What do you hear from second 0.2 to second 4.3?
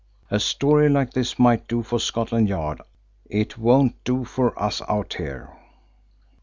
A story like this might do for Scotland Yard. It won't do